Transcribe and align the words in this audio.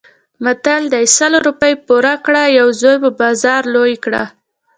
متل 0.43 0.83
دی: 0.93 1.05
سل 1.17 1.33
روپۍ 1.47 1.73
پور 1.85 2.05
کړه 2.25 2.43
یو 2.59 2.67
زوی 2.81 2.97
په 3.03 3.09
بازار 3.21 3.61
لوی 3.73 3.93
کړه. 4.03 4.23